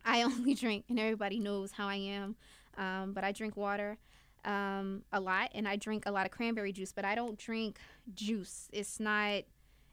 I 0.05 0.23
only 0.23 0.53
drink, 0.53 0.85
and 0.89 0.99
everybody 0.99 1.39
knows 1.39 1.73
how 1.73 1.87
I 1.87 1.95
am, 1.95 2.35
um, 2.77 3.13
but 3.13 3.23
I 3.23 3.31
drink 3.31 3.57
water 3.57 3.97
um, 4.45 5.03
a 5.11 5.19
lot, 5.19 5.51
and 5.53 5.67
I 5.67 5.75
drink 5.75 6.05
a 6.05 6.11
lot 6.11 6.25
of 6.25 6.31
cranberry 6.31 6.71
juice. 6.71 6.91
But 6.91 7.05
I 7.05 7.15
don't 7.15 7.37
drink 7.37 7.77
juice. 8.13 8.69
It's 8.71 8.99
not. 8.99 9.43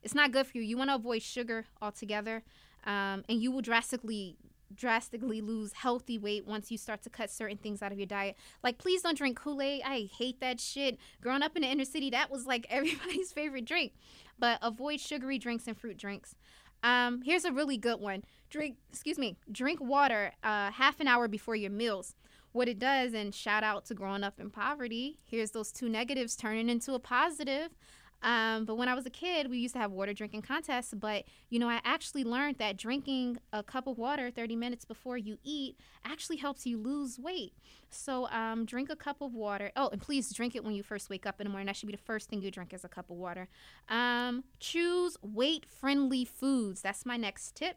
It's 0.03 0.15
not 0.15 0.31
good 0.31 0.47
for 0.47 0.59
you. 0.59 0.63
You 0.63 0.79
want 0.79 0.91
to 0.91 0.95
avoid 0.95 1.23
sugar 1.23 1.67
altogether, 1.83 2.45
um, 2.87 3.25
and 3.29 3.43
you 3.43 3.51
will 3.51 3.63
drastically 3.63 4.37
drastically 4.75 5.41
lose 5.41 5.73
healthy 5.73 6.19
weight 6.19 6.47
once 6.47 6.71
you 6.71 6.79
start 6.79 7.03
to 7.03 7.11
cut 7.11 7.31
certain 7.31 7.57
things 7.57 7.83
out 7.83 7.93
of 7.93 7.99
your 7.99 8.07
diet. 8.07 8.37
Like, 8.63 8.79
please 8.79 9.03
don't 9.03 9.17
drink 9.17 9.39
Kool 9.39 9.61
Aid. 9.63 9.83
I 9.85 10.09
hate 10.17 10.41
that 10.41 10.61
shit. 10.61 10.99
Growing 11.23 11.43
up 11.43 11.57
in 11.57 11.63
the 11.63 11.69
inner 11.69 11.85
city, 11.85 12.11
that 12.11 12.31
was 12.31 12.47
like 12.47 12.67
everybody's 12.71 13.33
favorite 13.33 13.65
drink. 13.65 13.93
But 14.39 14.59
avoid 14.63 15.01
sugary 15.01 15.39
drinks 15.39 15.67
and 15.67 15.77
fruit 15.77 15.99
drinks. 15.99 16.35
Um, 16.83 17.23
here's 17.23 17.45
a 17.45 17.53
really 17.53 17.77
good 17.77 18.01
one. 18.01 18.25
Drink, 18.51 18.77
excuse 18.91 19.19
me, 19.19 19.37
drink 19.51 19.81
water 19.81 20.33
uh, 20.43 20.71
half 20.71 21.01
an 21.01 21.09
hour 21.09 21.29
before 21.29 21.57
your 21.57 21.71
meals. 21.71 22.15
What 22.53 22.69
it 22.69 22.79
does, 22.79 23.13
and 23.13 23.35
shout 23.35 23.63
out 23.63 23.85
to 23.87 23.95
growing 23.95 24.25
up 24.25 24.41
in 24.41 24.51
poverty. 24.51 25.19
Here's 25.27 25.51
those 25.51 25.71
two 25.71 25.89
negatives 25.89 26.35
turning 26.35 26.69
into 26.71 26.95
a 26.95 26.99
positive. 26.99 27.71
Um, 28.23 28.65
but 28.65 28.77
when 28.77 28.89
I 28.89 28.95
was 28.95 29.07
a 29.07 29.11
kid, 29.11 29.49
we 29.51 29.59
used 29.59 29.75
to 29.75 29.81
have 29.81 29.93
water 29.93 30.13
drinking 30.13 30.43
contests. 30.43 30.95
But, 30.95 31.25
you 31.51 31.59
know, 31.59 31.69
I 31.69 31.81
actually 31.85 32.25
learned 32.25 32.59
that 32.59 32.77
drinking 32.77 33.39
a 33.53 33.63
cup 33.63 33.87
of 33.87 33.99
water 33.99 34.31
30 34.31 34.57
minutes 34.57 34.85
before 34.85 35.17
you 35.17 35.39
eat 35.45 35.77
actually 36.05 36.37
helps 36.37 36.67
you 36.67 36.79
lose 36.79 37.19
weight. 37.19 37.53
So 37.91 38.29
um, 38.29 38.65
drink 38.65 38.91
a 38.91 38.97
cup 38.97 39.21
of 39.21 39.35
water. 39.35 39.71
Oh, 39.77 39.89
and 39.89 40.01
please 40.01 40.33
drink 40.33 40.55
it 40.55 40.65
when 40.65 40.75
you 40.75 40.83
first 40.83 41.11
wake 41.11 41.27
up 41.27 41.41
in 41.41 41.45
the 41.45 41.51
morning. 41.51 41.67
That 41.67 41.77
should 41.77 41.87
be 41.87 41.97
the 41.97 42.03
first 42.03 42.29
thing 42.29 42.43
you 42.43 42.51
drink 42.51 42.73
is 42.75 42.85
a 42.85 42.89
cup 42.89 43.11
of 43.11 43.17
water. 43.17 43.49
Um, 43.89 44.45
choose 44.61 45.17
weight 45.23 45.67
friendly 45.67 46.25
foods. 46.25 46.83
That's 46.83 47.07
my 47.07 47.17
next 47.17 47.55
tip. 47.55 47.77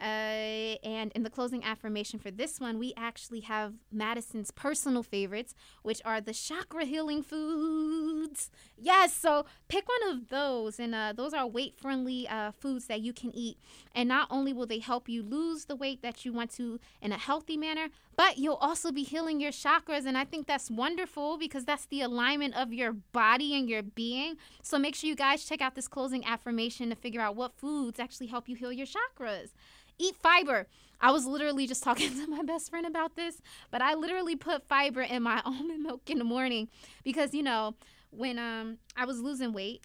Uh, 0.00 0.76
and 0.84 1.10
in 1.12 1.22
the 1.22 1.30
closing 1.30 1.64
affirmation 1.64 2.18
for 2.18 2.30
this 2.30 2.60
one, 2.60 2.78
we 2.78 2.92
actually 2.96 3.40
have 3.40 3.74
Madison's 3.90 4.50
personal 4.50 5.02
favorites, 5.02 5.54
which 5.82 6.02
are 6.04 6.20
the 6.20 6.32
chakra 6.32 6.84
healing 6.84 7.22
foods. 7.22 8.50
Yes, 8.76 9.14
so 9.14 9.46
pick 9.68 9.86
one 9.88 10.14
of 10.14 10.28
those, 10.28 10.78
and 10.78 10.94
uh, 10.94 11.12
those 11.16 11.32
are 11.32 11.46
weight 11.46 11.74
friendly 11.80 12.28
uh, 12.28 12.52
foods 12.52 12.86
that 12.86 13.00
you 13.00 13.12
can 13.12 13.34
eat. 13.34 13.58
And 13.94 14.08
not 14.08 14.28
only 14.30 14.52
will 14.52 14.66
they 14.66 14.80
help 14.80 15.08
you 15.08 15.22
lose 15.22 15.64
the 15.64 15.76
weight 15.76 16.02
that 16.02 16.24
you 16.24 16.32
want 16.32 16.50
to 16.56 16.78
in 17.00 17.12
a 17.12 17.18
healthy 17.18 17.56
manner, 17.56 17.88
but 18.16 18.38
you'll 18.38 18.54
also 18.54 18.90
be 18.90 19.02
healing 19.02 19.40
your 19.40 19.52
chakras. 19.52 20.06
And 20.06 20.16
I 20.16 20.24
think 20.24 20.46
that's 20.46 20.70
wonderful 20.70 21.38
because 21.38 21.64
that's 21.64 21.86
the 21.86 22.00
alignment 22.00 22.56
of 22.56 22.72
your 22.72 22.92
body 22.92 23.54
and 23.54 23.68
your 23.68 23.82
being. 23.82 24.36
So 24.62 24.78
make 24.78 24.94
sure 24.94 25.08
you 25.08 25.16
guys 25.16 25.44
check 25.44 25.60
out 25.60 25.74
this 25.74 25.88
closing 25.88 26.24
affirmation 26.24 26.90
to 26.90 26.96
figure 26.96 27.20
out 27.20 27.36
what 27.36 27.58
foods 27.58 28.00
actually 28.00 28.28
help 28.28 28.48
you 28.48 28.56
heal 28.56 28.72
your 28.72 28.86
chakras 28.86 29.50
eat 29.98 30.16
fiber. 30.16 30.66
I 31.00 31.10
was 31.12 31.26
literally 31.26 31.66
just 31.66 31.82
talking 31.84 32.10
to 32.10 32.26
my 32.26 32.42
best 32.42 32.70
friend 32.70 32.86
about 32.86 33.16
this, 33.16 33.40
but 33.70 33.82
I 33.82 33.94
literally 33.94 34.36
put 34.36 34.66
fiber 34.66 35.02
in 35.02 35.22
my 35.22 35.42
almond 35.44 35.82
milk 35.82 36.08
in 36.10 36.18
the 36.18 36.24
morning 36.24 36.68
because 37.04 37.34
you 37.34 37.42
know 37.42 37.74
when 38.10 38.38
um 38.38 38.78
I 38.96 39.04
was 39.04 39.20
losing 39.20 39.52
weight, 39.52 39.82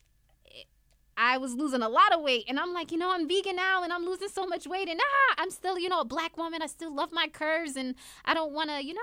I 1.17 1.37
was 1.37 1.53
losing 1.53 1.81
a 1.81 1.89
lot 1.89 2.13
of 2.13 2.21
weight, 2.21 2.45
and 2.47 2.59
I'm 2.59 2.73
like, 2.73 2.91
you 2.91 2.97
know, 2.97 3.11
I'm 3.11 3.27
vegan 3.27 3.55
now, 3.55 3.83
and 3.83 3.91
I'm 3.91 4.05
losing 4.05 4.29
so 4.29 4.45
much 4.45 4.65
weight, 4.65 4.89
and 4.89 4.99
ah, 4.99 5.35
I'm 5.37 5.51
still, 5.51 5.77
you 5.77 5.89
know, 5.89 6.01
a 6.01 6.05
black 6.05 6.37
woman. 6.37 6.61
I 6.61 6.67
still 6.67 6.93
love 6.93 7.11
my 7.11 7.27
curves, 7.27 7.75
and 7.75 7.95
I 8.25 8.33
don't 8.33 8.53
want 8.53 8.69
to, 8.69 8.83
you 8.83 8.93
know. 8.93 9.01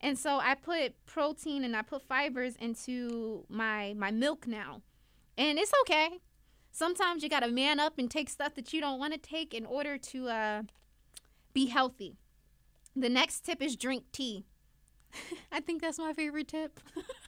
And 0.00 0.18
so 0.18 0.38
I 0.38 0.54
put 0.54 0.94
protein 1.06 1.62
and 1.62 1.76
I 1.76 1.82
put 1.82 2.02
fibers 2.02 2.56
into 2.56 3.44
my 3.48 3.94
my 3.96 4.10
milk 4.10 4.46
now, 4.46 4.82
and 5.38 5.58
it's 5.58 5.72
okay 5.82 6.20
sometimes 6.72 7.22
you 7.22 7.28
got 7.28 7.40
to 7.40 7.48
man 7.48 7.78
up 7.78 7.98
and 7.98 8.10
take 8.10 8.28
stuff 8.28 8.54
that 8.54 8.72
you 8.72 8.80
don't 8.80 8.98
want 8.98 9.12
to 9.12 9.18
take 9.18 9.54
in 9.54 9.64
order 9.64 9.96
to 9.96 10.28
uh, 10.28 10.62
be 11.52 11.66
healthy. 11.66 12.16
The 12.96 13.08
next 13.08 13.40
tip 13.44 13.62
is 13.62 13.76
drink 13.76 14.04
tea. 14.10 14.44
I 15.52 15.60
think 15.60 15.82
that's 15.82 15.98
my 15.98 16.12
favorite 16.12 16.48
tip. 16.48 16.80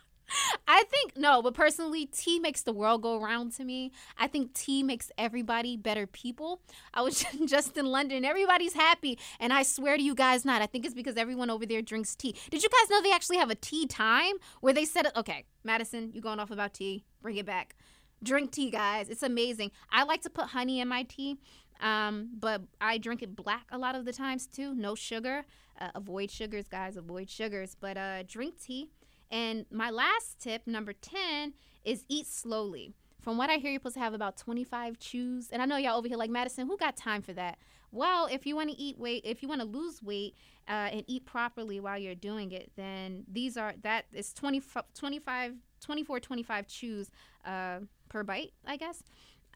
I 0.69 0.85
think 0.85 1.17
no, 1.17 1.43
but 1.43 1.55
personally, 1.55 2.07
tea 2.07 2.39
makes 2.39 2.63
the 2.63 2.73
world 2.73 3.03
go 3.03 3.21
around 3.21 3.53
to 3.53 3.65
me. 3.65 3.93
I 4.19 4.27
think 4.27 4.55
tea 4.55 4.83
makes 4.83 5.11
everybody 5.19 5.77
better 5.77 6.07
people. 6.07 6.61
I 6.93 7.03
was 7.03 7.25
just 7.47 7.77
in 7.77 7.87
London, 7.87 8.25
everybody's 8.25 8.75
happy, 8.75 9.19
and 9.41 9.53
I 9.53 9.63
swear 9.63 9.97
to 9.97 10.03
you 10.03 10.15
guys, 10.15 10.45
not. 10.45 10.63
I 10.63 10.67
think 10.67 10.85
it's 10.85 10.95
because 10.95 11.17
everyone 11.17 11.51
over 11.51 11.67
there 11.67 11.83
drinks 11.83 12.15
tea. 12.15 12.35
Did 12.51 12.63
you 12.63 12.69
guys 12.69 12.91
know 12.91 13.03
they 13.03 13.13
actually 13.13 13.39
have 13.39 13.51
a 13.51 13.55
tea 13.55 13.87
time 13.87 14.35
where 14.61 14.73
they 14.73 14.85
said, 14.85 15.07
"Okay, 15.17 15.45
Madison, 15.63 16.11
you 16.13 16.21
going 16.21 16.41
off 16.41 16.51
about 16.51 16.75
tea? 16.75 17.05
Bring 17.23 17.37
it 17.37 17.47
back." 17.47 17.77
drink 18.25 18.51
tea, 18.51 18.71
guys. 18.71 19.09
It's 19.09 19.23
amazing. 19.23 19.71
I 19.91 20.03
like 20.05 20.23
to 20.23 20.31
put 20.31 20.47
honey 20.47 20.81
in 20.81 20.89
my 20.89 21.05
tea, 21.05 21.37
um, 21.81 22.31
but 22.39 22.63
I 22.81 22.99
drink 22.99 23.23
it 23.23 23.37
black 23.37 23.67
a 23.71 23.79
lot 23.79 23.95
of 23.95 24.05
the 24.05 24.13
times 24.13 24.47
too. 24.47 24.75
No 24.75 24.95
sugar. 24.95 25.45
Uh, 25.81 25.91
avoid 25.95 26.31
sugars, 26.31 26.67
guys. 26.67 26.97
Avoid 26.97 27.31
sugars. 27.31 27.77
But 27.79 27.97
uh, 27.97 28.23
drink 28.25 28.61
tea. 28.61 28.91
And 29.35 29.67
my 29.73 29.91
last 29.91 30.39
tip, 30.39 30.65
number 30.65 30.93
10, 30.93 31.55
is 31.85 32.05
eat 32.09 32.29
slowly. 32.29 32.95
From 33.21 33.37
what 33.37 33.51
I 33.51 33.55
hear, 33.55 33.73
you're 33.73 33.81
supposed 33.81 33.97
to 33.97 34.01
have 34.01 34.15
about 34.15 34.37
25 34.37 35.01
chews. 35.01 35.49
And 35.51 35.61
I 35.61 35.65
know 35.65 35.77
y'all 35.77 35.99
over 35.99 36.07
here 36.07 36.17
like, 36.17 36.31
Madison, 36.31 36.69
who 36.69 36.77
got 36.77 36.97
time 36.97 37.21
for 37.21 37.33
that? 37.33 37.59
Well, 37.91 38.29
if 38.31 38.47
you 38.47 38.55
want 38.55 38.71
to 38.71 38.77
eat 38.77 38.97
weight, 38.97 39.23
if 39.25 39.43
you 39.43 39.49
want 39.49 39.61
to 39.61 39.67
lose 39.67 40.01
weight 40.05 40.37
uh, 40.69 40.89
and 40.93 41.03
eat 41.09 41.27
properly 41.27 41.81
while 41.81 41.99
you're 41.99 42.15
doing 42.15 42.53
it, 42.53 42.71
then 42.77 43.25
these 43.31 43.57
are, 43.57 43.75
that 43.83 44.05
is 44.13 44.33
20, 44.35 44.63
25, 44.95 45.55
24, 45.81 46.21
25 46.21 46.67
chews 46.69 47.11
uh, 47.45 47.79
per 48.09 48.23
bite, 48.23 48.53
I 48.65 48.77
guess. 48.77 49.03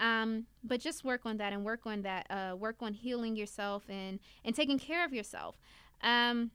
Um, 0.01 0.47
but 0.65 0.81
just 0.81 1.05
work 1.05 1.25
on 1.25 1.37
that 1.37 1.53
and 1.53 1.65
work 1.65 1.87
on 1.87 2.03
that. 2.03 2.27
Uh, 2.29 2.57
work 2.57 2.77
on 2.81 2.95
healing 2.95 3.37
yourself 3.37 3.85
and 3.89 4.19
and 4.45 4.55
taking 4.55 4.79
care 4.79 5.05
of 5.05 5.13
yourself. 5.13 5.57
Um, 6.03 6.53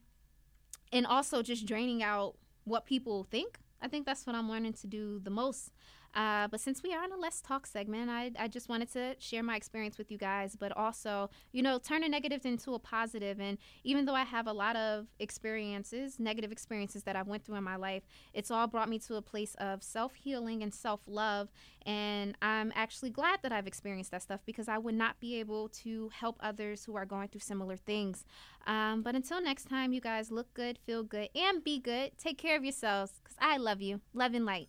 and 0.92 1.06
also 1.06 1.42
just 1.42 1.66
draining 1.66 2.02
out 2.02 2.36
what 2.64 2.86
people 2.86 3.24
think. 3.24 3.58
I 3.80 3.88
think 3.88 4.06
that's 4.06 4.26
what 4.26 4.34
I'm 4.34 4.48
learning 4.48 4.74
to 4.74 4.86
do 4.86 5.20
the 5.22 5.30
most 5.30 5.70
uh, 6.14 6.46
but 6.48 6.60
since 6.60 6.82
we 6.82 6.94
are 6.94 7.04
in 7.04 7.12
a 7.12 7.16
Let's 7.16 7.40
Talk 7.40 7.66
segment, 7.66 8.08
I, 8.08 8.30
I 8.38 8.46
just 8.46 8.68
wanted 8.68 8.92
to 8.92 9.16
share 9.18 9.42
my 9.42 9.56
experience 9.56 9.98
with 9.98 10.12
you 10.12 10.18
guys, 10.18 10.56
but 10.56 10.76
also, 10.76 11.28
you 11.52 11.62
know, 11.62 11.78
turn 11.78 12.04
a 12.04 12.08
negative 12.08 12.46
into 12.46 12.74
a 12.74 12.78
positive. 12.78 13.40
And 13.40 13.58
even 13.82 14.04
though 14.04 14.14
I 14.14 14.22
have 14.22 14.46
a 14.46 14.52
lot 14.52 14.76
of 14.76 15.06
experiences, 15.18 16.20
negative 16.20 16.52
experiences 16.52 17.02
that 17.02 17.16
I've 17.16 17.26
went 17.26 17.44
through 17.44 17.56
in 17.56 17.64
my 17.64 17.76
life, 17.76 18.04
it's 18.32 18.50
all 18.50 18.68
brought 18.68 18.88
me 18.88 18.98
to 19.00 19.16
a 19.16 19.22
place 19.22 19.56
of 19.56 19.82
self 19.82 20.14
healing 20.14 20.62
and 20.62 20.72
self 20.72 21.00
love. 21.06 21.50
And 21.84 22.36
I'm 22.40 22.72
actually 22.76 23.10
glad 23.10 23.40
that 23.42 23.52
I've 23.52 23.66
experienced 23.66 24.12
that 24.12 24.22
stuff 24.22 24.40
because 24.46 24.68
I 24.68 24.78
would 24.78 24.94
not 24.94 25.18
be 25.18 25.40
able 25.40 25.68
to 25.70 26.10
help 26.10 26.36
others 26.40 26.84
who 26.84 26.96
are 26.96 27.04
going 27.04 27.28
through 27.28 27.40
similar 27.40 27.76
things. 27.76 28.24
Um, 28.66 29.02
but 29.02 29.14
until 29.14 29.42
next 29.42 29.68
time, 29.68 29.92
you 29.92 30.00
guys 30.00 30.30
look 30.30 30.54
good, 30.54 30.78
feel 30.86 31.02
good, 31.02 31.28
and 31.34 31.62
be 31.62 31.80
good. 31.80 32.12
Take 32.18 32.38
care 32.38 32.56
of 32.56 32.64
yourselves 32.64 33.12
because 33.22 33.36
I 33.40 33.56
love 33.56 33.82
you. 33.82 34.00
Love 34.14 34.32
and 34.34 34.46
light. 34.46 34.68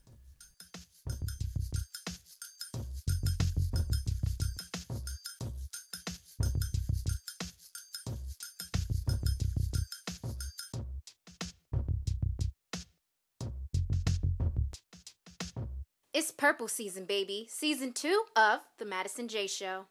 Purple 16.46 16.68
season, 16.68 17.06
baby. 17.06 17.48
Season 17.50 17.92
two 17.92 18.26
of 18.36 18.60
The 18.78 18.86
Madison 18.86 19.28
Jaye 19.28 19.50
Show. 19.50 19.88